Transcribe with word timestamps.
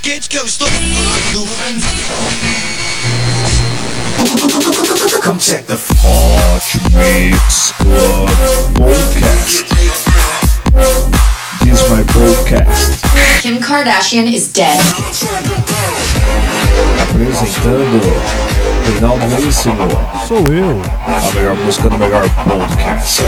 Pode 0.00 0.08
vir 0.08 0.12
quente 0.12 0.28
que 0.28 0.38
eu 0.38 0.44
estou 0.44 0.68
Come 5.22 5.38
check 5.38 5.66
the 5.66 5.74
Hot 5.74 6.80
Mix 6.94 7.72
Club 7.78 8.28
Podcast. 8.74 9.64
This 11.60 11.80
is 11.80 11.90
my 11.90 12.02
podcast. 12.04 13.02
Kim 13.42 13.58
Kardashian 13.60 14.32
is 14.32 14.48
dead. 14.48 14.78
Apresentando 17.02 18.00
Reinaldo 18.86 19.28
Veríssimo. 19.28 19.88
Sou 20.26 20.38
eu. 20.52 20.82
A 21.06 21.34
melhor 21.34 21.56
música 21.56 21.88
do 21.88 21.98
melhor 21.98 22.28
podcast. 22.44 23.22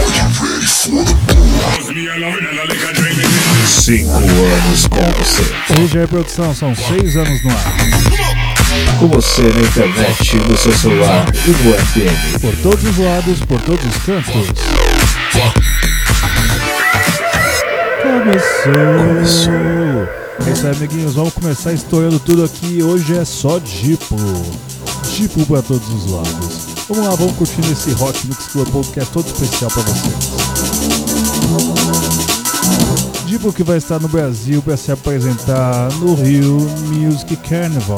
Cinco 3.83 4.13
anos 4.13 4.87
com 4.87 4.95
você. 5.21 5.43
RGE 5.73 6.07
Produção, 6.07 6.55
são 6.55 6.73
seis 6.73 7.17
anos 7.17 7.43
no 7.43 7.49
ar. 7.49 7.75
Com 8.97 9.09
você 9.09 9.41
na 9.41 9.59
internet, 9.59 10.37
no 10.37 10.57
seu 10.57 10.71
celular 10.71 11.25
e 11.45 11.49
no 11.49 11.73
FM. 11.73 12.39
Por 12.39 12.55
todos 12.61 12.81
os 12.85 12.97
lados, 12.97 13.39
por 13.41 13.59
todos 13.63 13.85
os 13.85 13.97
cantos. 14.03 14.33
Começou! 18.01 18.73
É 20.47 20.49
isso 20.49 20.65
aí, 20.65 20.75
amiguinhos. 20.77 21.15
Vamos 21.15 21.33
começar 21.33 21.73
estourando 21.73 22.19
tudo 22.19 22.45
aqui. 22.45 22.81
Hoje 22.81 23.17
é 23.17 23.25
só 23.25 23.59
Dipo. 23.59 24.15
Dipo 25.13 25.45
pra 25.45 25.61
todos 25.61 25.89
os 25.89 26.09
lados. 26.09 26.69
Vamos 26.87 27.05
lá, 27.05 27.15
vamos 27.15 27.35
curtindo 27.35 27.69
esse 27.69 27.91
Hot 28.01 28.27
Mix 28.27 28.47
Club 28.47 28.69
Podcast 28.69 29.11
todo 29.11 29.25
especial 29.27 29.69
pra 29.71 29.81
vocês. 29.83 30.31
Dipo 33.33 33.51
que 33.51 33.63
vai 33.63 33.77
estar 33.79 33.99
no 33.99 34.07
Brasil 34.07 34.61
para 34.61 34.77
se 34.77 34.91
apresentar 34.91 35.91
no 35.93 36.13
Rio 36.13 36.59
Music 36.91 37.35
Carnival. 37.37 37.97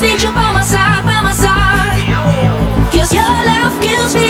Need 0.00 0.20
you 0.20 0.32
by 0.32 0.52
my 0.52 0.62
side, 0.64 1.04
by 1.04 1.22
my 1.22 1.32
side. 1.32 1.51
Your 3.12 3.22
love 3.22 3.80
kills 3.82 4.14
me, 4.14 4.21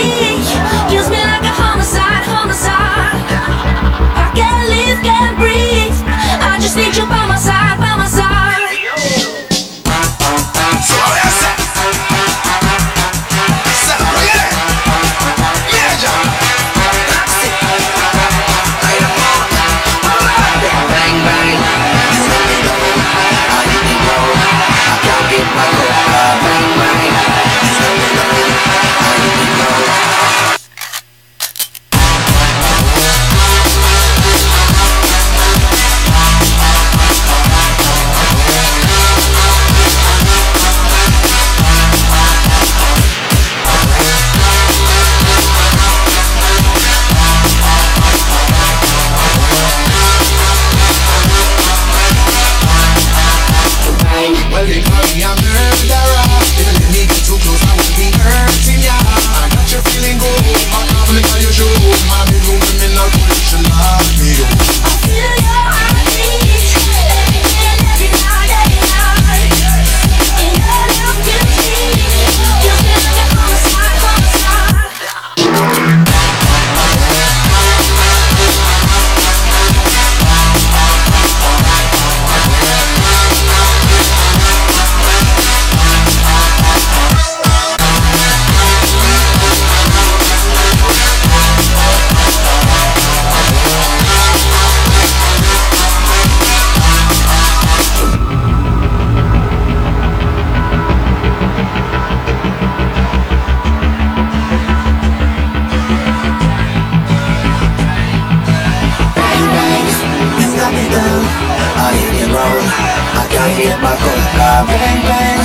I 113.43 113.51
can't 113.59 113.81
my 113.83 113.91
coca. 113.99 114.63
Bang 114.71 115.03
bang. 115.03 115.35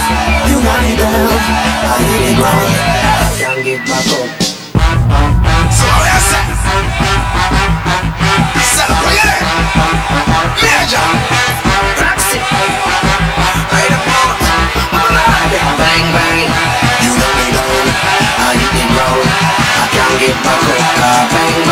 You 0.46 0.62
got 0.62 0.78
me 0.86 0.94
down. 0.94 1.34
I 1.82 1.98
hit 2.06 2.30
it 2.30 2.38
wrong. 2.38 2.70
I 2.70 3.34
can't 3.34 3.58
get 3.66 3.82
my 3.90 3.98
coca. 4.06 4.38
So 5.74 5.86
you 6.06 6.18
say? 6.30 6.46
Celebrate 8.70 9.30
it. 9.34 9.42
Major. 10.62 11.08
Roxy. 11.98 12.38
Right 13.66 13.94
about. 13.98 14.46
I'm 14.94 15.10
alive. 15.10 15.58
Bang 15.82 16.06
bang. 16.14 16.46
You 17.02 17.10
know 17.18 17.32
me 17.34 17.46
know 17.50 17.74
how 18.38 18.54
you 18.54 18.68
can 18.78 18.90
roll. 18.94 19.26
I 19.26 19.90
can't 19.90 20.14
get 20.22 20.38
my 20.46 20.54
coca. 20.54 20.86
Ah, 21.02 21.26
bang 21.34 21.67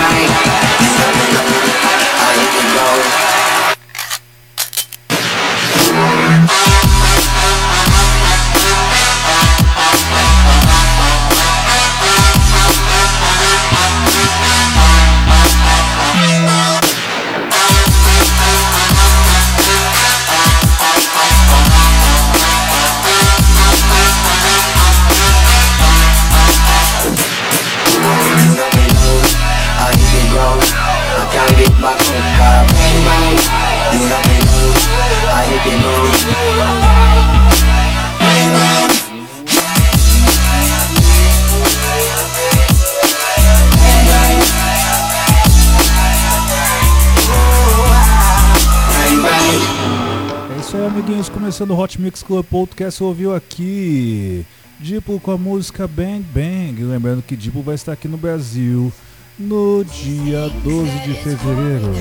É 50.51 50.60
isso 50.60 50.77
aí, 50.77 50.87
amiguinhos. 50.87 51.31
Começando 51.31 51.71
o 51.71 51.78
Hot 51.78 51.98
Mix 51.98 52.22
Club 52.22 52.45
Podcast, 52.45 53.03
ouviu 53.03 53.34
aqui 53.34 54.45
Dipo 54.78 55.19
com 55.21 55.31
a 55.31 55.39
música 55.39 55.89
Bang 55.89 56.21
Bang. 56.34 56.83
Lembrando 56.83 57.22
que 57.22 57.34
Dipo 57.34 57.63
vai 57.63 57.75
estar 57.75 57.93
aqui 57.93 58.07
no 58.07 58.19
Brasil 58.19 58.93
no 59.38 59.84
dia 59.84 60.50
12 60.65 60.91
de 61.00 61.15
fevereiro 61.15 61.92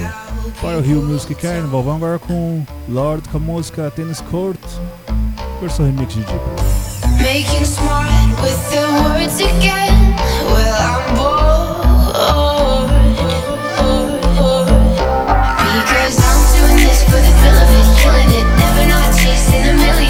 para 0.62 0.78
o 0.78 0.82
Rio 0.82 1.02
Music 1.02 1.36
Carnival. 1.36 1.84
Vamos 1.84 2.04
agora 2.04 2.20
com 2.20 2.66
Lord 2.88 3.28
com 3.30 3.38
a 3.38 3.40
música 3.40 3.92
Tennis 3.92 4.22
Court, 4.22 4.60
versão 5.60 5.86
remix 5.86 6.14
de 6.14 6.22
Deep. 6.22 6.40
Because 15.86 16.20
I'm 16.20 16.38
doing 16.56 16.78
this 16.88 17.04
for 17.04 17.20
the 17.20 17.32
of 17.50 17.70
it, 17.72 17.88
killing 18.02 18.32
it, 18.32 18.46
never 18.60 18.86
not 18.88 19.10
chasing 19.18 19.68
a 19.70 19.74
million. 19.74 20.05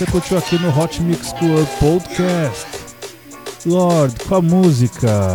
Você 0.00 0.10
curtiu 0.10 0.38
aqui 0.38 0.58
no 0.58 0.70
Hot 0.80 1.02
Mix 1.02 1.30
Club 1.34 1.68
Podcast. 1.78 2.66
Lord, 3.66 4.14
com 4.24 4.36
a 4.36 4.40
música 4.40 5.34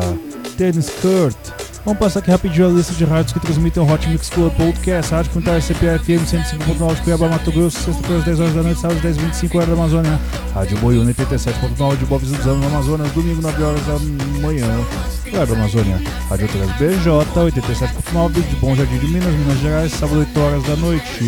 Tennis 0.58 0.90
Kurt. 0.90 1.65
Vamos 1.86 2.00
passar 2.00 2.20
aqui 2.20 2.32
rapidinho 2.32 2.66
a 2.66 2.72
lista 2.72 2.96
de 2.96 3.06
rádios 3.06 3.32
que 3.32 3.40
transmitem 3.40 3.84
o 3.84 3.88
Hot 3.88 4.10
Mix 4.10 4.28
Club 4.32 4.52
Podcast. 4.56 5.12
Rádio 5.12 5.30
Comunitária 5.30 5.62
CPFM 5.62 6.26
105.9 6.26 6.96
de 6.96 7.02
Cuiabá, 7.04 7.28
Mato 7.30 7.52
Grosso, 7.52 7.80
sexta-feira 7.80 8.18
às 8.18 8.26
10 8.26 8.40
horas 8.40 8.54
da 8.56 8.64
noite, 8.64 8.82
sábado 8.82 8.98
às 8.98 9.04
10 9.04 9.18
25 9.18 9.58
horas 9.58 9.70
da 9.70 9.76
Amazônia. 9.76 10.20
Rádio 10.56 10.78
Boiúna 10.80 11.14
87.9 11.14 11.98
de 11.98 12.06
Boa 12.06 12.20
Vista 12.20 12.38
dos 12.38 12.48
Anos, 12.48 12.60
no 12.62 12.68
Amazonas, 12.68 13.12
domingo 13.12 13.40
9 13.40 13.64
horas 13.64 13.86
da 13.86 14.00
manhã. 14.42 14.68
Cuiabá, 15.30 15.54
Amazônia. 15.54 16.02
Rádio 16.28 16.48
Outras 16.48 16.78
BJ 16.80 17.62
87.9 17.62 18.32
de 18.34 18.56
Bom 18.56 18.76
Jardim 18.76 18.98
de 18.98 19.08
Minas, 19.08 19.34
Minas 19.36 19.60
Gerais, 19.60 19.92
sábado 19.92 20.22
8 20.22 20.40
horas 20.40 20.64
da 20.64 20.76
noite. 20.78 21.24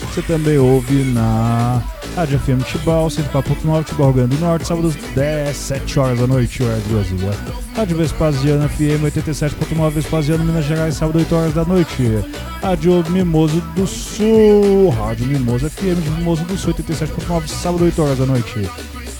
Você 0.00 0.22
também 0.22 0.56
ouve 0.56 1.04
na 1.12 1.82
Rádio 2.16 2.38
FM 2.40 2.64
Tibau 2.64 3.08
104.9 3.08 3.84
Tibau, 3.84 4.06
Rio 4.06 4.14
Grande 4.14 4.36
do 4.36 4.40
Norte, 4.40 4.66
sábado 4.66 4.88
às 4.88 4.94
10, 5.14 5.56
7 5.56 6.00
horas 6.00 6.18
da 6.18 6.26
noite, 6.26 6.62
horário 6.62 6.82
de 6.82 6.94
Brasília. 6.94 7.30
Rádio 7.76 7.96
Vespasiano 7.96 8.68
FM 8.68 9.04
87.9 9.04 9.97
Vespasiano, 9.98 10.44
Minas 10.44 10.64
Gerais, 10.64 10.94
sábado 10.94 11.18
8 11.18 11.34
horas 11.34 11.54
da 11.54 11.64
noite. 11.64 12.24
Rádio 12.62 13.04
Mimoso 13.10 13.60
do 13.74 13.84
Sul, 13.84 14.90
Rádio 14.90 15.26
Mimoso 15.26 15.68
FM 15.68 16.00
de 16.00 16.10
Mimoso 16.10 16.44
do 16.44 16.56
Sul 16.56 16.72
87.9, 16.72 17.48
sábado 17.48 17.84
8 17.84 18.02
horas 18.02 18.18
da 18.18 18.26
noite. 18.26 18.70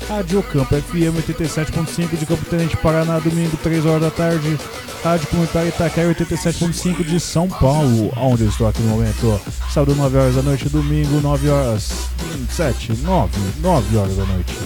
Rádio 0.08 0.40
Campo 0.44 0.76
FM 0.76 1.18
87.5 1.26 2.16
de 2.16 2.26
Campo 2.26 2.44
Tenente 2.44 2.76
Paraná, 2.76 3.18
domingo 3.18 3.56
3 3.56 3.86
horas 3.86 4.02
da 4.02 4.10
tarde. 4.10 4.56
Rádio 5.02 5.26
Comunitária 5.26 5.68
Itaquera 5.68 6.14
87.5 6.14 7.04
de 7.04 7.18
São 7.18 7.48
Paulo, 7.48 8.12
onde 8.16 8.44
eu 8.44 8.48
estou 8.48 8.68
aqui 8.68 8.80
no 8.82 8.90
momento. 8.90 9.40
Sábado 9.72 9.96
9 9.96 10.16
horas 10.16 10.36
da 10.36 10.42
noite, 10.42 10.68
domingo 10.68 11.20
9 11.20 11.48
horas, 11.48 11.90
7, 12.50 12.92
9, 13.02 13.32
9 13.60 13.96
horas 13.96 14.16
da 14.16 14.24
noite. 14.26 14.56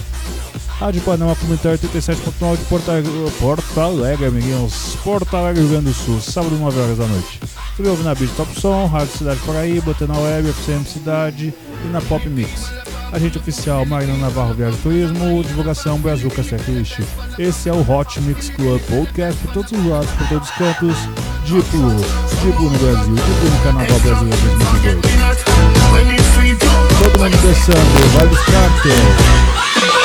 Rádio 0.79 1.01
Panamá 1.01 1.35
Comunitário 1.35 1.77
87.9 1.79 2.57
de 2.57 2.65
Porto 2.65 2.89
Alegre, 2.89 3.11
Porto 3.39 3.79
Alegre, 3.79 4.25
amiguinhos. 4.25 4.97
Porto 5.03 5.35
Alegre, 5.35 5.61
Rio 5.61 5.69
Grande 5.71 5.85
do 5.85 5.93
Sul, 5.93 6.19
sábado 6.19 6.55
9 6.55 6.79
horas 6.79 6.97
da 6.97 7.05
noite. 7.05 7.39
Você 7.77 7.87
ouve 7.87 8.03
na 8.03 8.15
Beat 8.15 8.31
Top 8.35 8.59
Som, 8.59 8.87
Rádio 8.87 9.17
Cidade 9.17 9.39
Paraíba, 9.45 9.95
na 10.07 10.17
Web, 10.17 10.49
FCM 10.49 10.85
Cidade 10.85 11.53
e 11.85 11.87
na 11.89 12.01
Pop 12.01 12.27
Mix. 12.27 12.71
Agente 13.11 13.37
oficial 13.37 13.85
Marina 13.85 14.17
Navarro 14.17 14.55
Viagem 14.55 14.79
Turismo, 14.81 15.43
divulgação 15.43 15.99
Brazuca 15.99 16.41
Checklist. 16.41 16.99
Esse 17.37 17.69
é 17.69 17.73
o 17.73 17.87
Hot 17.87 18.19
Mix 18.21 18.49
Club 18.49 18.81
Podcast 18.89 19.39
por 19.41 19.53
todos 19.53 19.71
os 19.71 19.85
lados, 19.85 20.09
por 20.11 20.27
todos 20.27 20.49
os 20.49 20.55
cantos. 20.55 20.97
Diplo, 21.45 21.95
Diplo 22.41 22.69
no 22.71 22.79
Brasil, 22.79 23.15
Diplo 23.15 23.49
no 23.49 23.63
Carnaval 23.63 23.99
Brasileiro 23.99 24.41
2022. 24.59 25.43
Todo 27.03 27.19
mundo 27.19 27.37
dançando, 27.43 27.93
vai 28.13 28.27
cartos. 28.51 30.02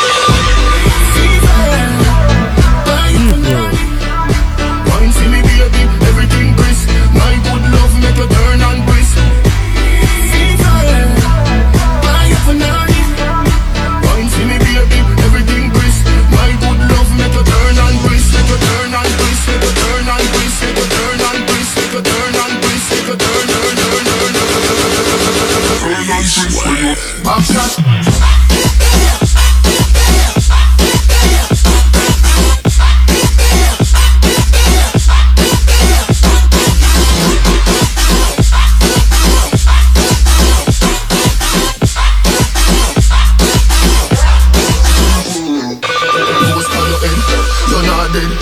You're 47.71 47.87
not 47.87 48.09
dead. 48.13 48.33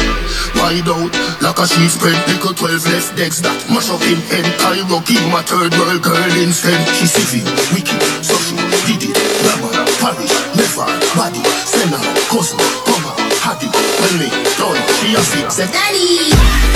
Wide 0.56 0.88
out, 0.88 1.12
like 1.42 1.58
a 1.58 1.66
sheet 1.66 1.90
spread. 1.90 2.16
Little 2.30 2.54
12 2.54 2.86
less 2.90 3.10
decks 3.14 3.40
that 3.42 3.56
mash 3.68 3.90
up 3.90 4.02
in 4.06 4.18
head. 4.30 4.46
Cairo 4.62 4.98
keep 5.04 5.20
my 5.28 5.42
third 5.42 5.74
world 5.76 6.02
girl 6.02 6.32
instead. 6.40 6.78
She 6.96 7.06
civil, 7.06 7.44
wicked, 7.74 8.00
social, 8.24 8.58
did 8.86 9.10
it. 9.10 9.16
Glamour, 9.42 9.74
parish, 10.00 10.34
never, 10.54 10.88
body, 11.18 11.42
sender, 11.66 12.02
cousin, 12.30 12.58
cover, 12.86 13.14
happy. 13.42 13.68
When 13.68 14.14
me 14.22 14.28
done, 14.56 14.80
she 15.02 15.14
a 15.14 15.22
said, 15.50 15.70
Daddy. 15.72 16.75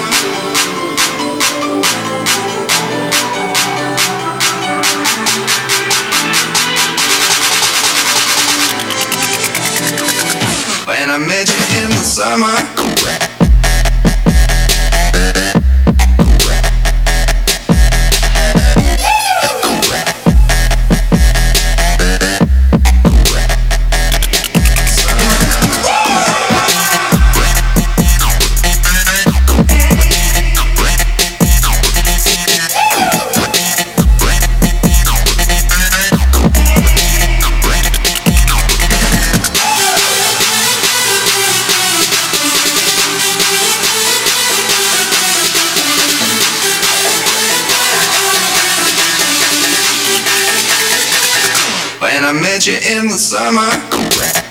Met 11.27 11.47
you 11.49 11.83
in 11.83 11.89
the 11.89 12.03
summer. 12.03 13.40
Met 52.53 52.67
you 52.67 52.73
in 52.73 53.07
the 53.07 53.17
summer. 53.17 54.50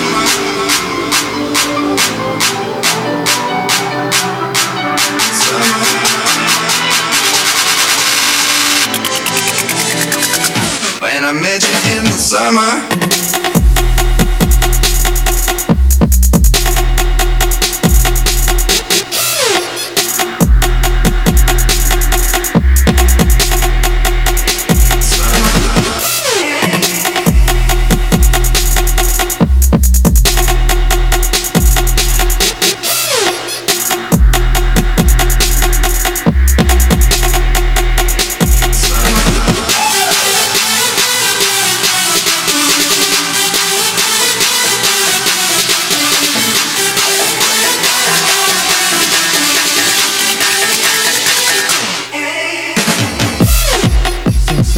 summer 12.31 13.10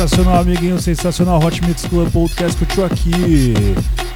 Sensacional, 0.04 0.42
amiguinho, 0.42 0.82
sensacional. 0.82 1.42
Hot 1.42 1.66
Mix 1.66 1.86
Club 1.86 2.12
Podcast 2.12 2.58
curtiu 2.58 2.84
aqui. 2.84 3.54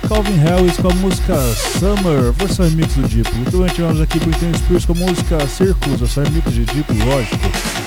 Calvin 0.06 0.36
Harris 0.40 0.76
com 0.76 0.90
a 0.90 0.94
música 0.96 1.34
Summer, 1.80 2.34
versão 2.34 2.68
remix 2.68 2.94
do 2.96 3.08
Diplo. 3.08 3.46
Também 3.50 3.74
tivemos 3.74 4.02
aqui 4.02 4.20
Britney 4.20 4.54
Spears 4.58 4.86
com 4.86 4.92
a 4.92 4.96
música 4.98 5.48
Circus, 5.48 6.02
versão 6.02 6.26
remix 6.26 6.52
de 6.52 6.66
Diplo, 6.66 7.06
lógico. 7.06 7.38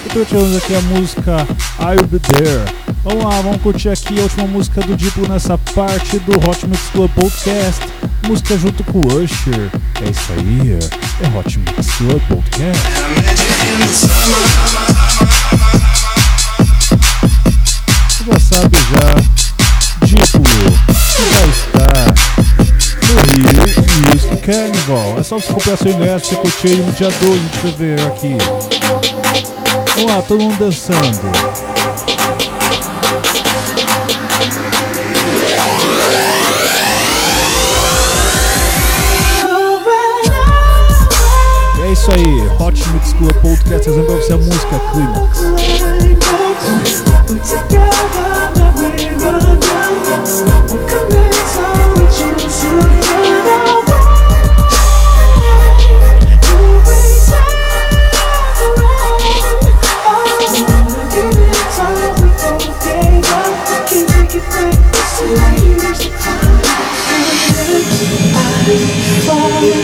E 0.06 0.08
também 0.08 0.24
tivemos 0.24 0.56
aqui 0.56 0.74
a 0.74 0.80
música 0.80 1.46
I'll 1.78 2.06
Be 2.06 2.18
There. 2.20 2.74
Vamos 3.04 3.22
lá, 3.22 3.42
vamos 3.42 3.60
curtir 3.60 3.90
aqui 3.90 4.18
a 4.18 4.22
última 4.22 4.46
música 4.46 4.80
do 4.80 4.96
Diplo 4.96 5.28
nessa 5.28 5.58
parte 5.58 6.18
do 6.20 6.32
Hot 6.48 6.66
Mix 6.66 6.88
Club 6.92 7.10
Podcast. 7.10 7.84
Música 8.26 8.56
junto 8.56 8.82
com 8.84 9.00
o 9.00 9.22
Usher. 9.22 9.70
É 10.00 10.08
isso 10.08 10.32
aí, 10.38 10.78
é 11.20 11.38
Hot 11.38 11.58
Mix 11.58 11.96
Club 11.96 12.22
Podcast. 12.28 12.80
Já 18.50 18.56
sabe 18.56 18.78
já, 18.90 19.14
Diplo, 20.06 20.42
que 20.42 21.22
vai 21.22 21.48
estar 21.50 22.06
no 23.06 23.14
Rio 23.30 23.62
Music 24.10 24.36
Carnival. 24.38 25.18
É 25.18 25.22
só 25.22 25.38
você 25.38 25.52
comprar 25.52 25.76
seu 25.76 25.92
ingresso, 25.92 26.26
você 26.26 26.34
curtir 26.36 26.76
no 26.76 26.92
dia 26.92 27.10
12 27.10 27.38
de 27.38 27.58
fevereiro 27.58 28.06
aqui. 28.08 28.36
Vamos 29.94 30.10
lá, 30.10 30.22
todo 30.22 30.42
mundo 30.42 30.58
dançando. 30.58 31.30
E 41.78 41.82
é 41.82 41.92
isso 41.92 42.10
aí, 42.10 42.48
Hot 42.58 42.88
Mix 42.88 43.12
Club 43.12 43.32
Podcast 43.34 43.84
trazendo 43.84 44.06
pra 44.06 44.16
você 44.16 44.32
a 44.32 44.38
música 44.38 44.80
Climax. 44.90 45.38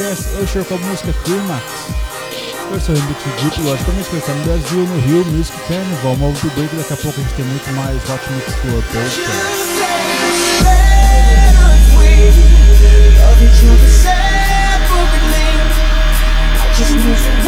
Eu 0.00 0.42
Usher 0.42 0.64
com 0.64 0.74
a 0.74 0.78
música 0.78 1.14
Climax. 1.24 1.62
Versão 2.70 2.94
remix 2.96 3.22
do 3.22 3.30
Deep 3.42 3.54
que 3.78 3.84
também 3.84 4.00
escolhida 4.00 4.34
no 4.34 4.44
Brasil, 4.44 4.78
no 4.78 5.00
Rio 5.00 5.24
Music 5.26 5.56
Carnival. 5.68 6.16
Vamos 6.16 6.40
do 6.40 6.50
break, 6.50 6.74
daqui 6.74 6.94
a 6.94 6.96
pouco 6.96 7.20
a 7.20 7.22
gente 7.22 7.34
tem 7.34 7.44
muito 7.44 7.72
mais 7.72 7.96
Hot 8.10 8.32
Mix 8.32 8.54
Club 8.56 8.82
tá? 8.82 9.00
Podcast. 16.74 17.43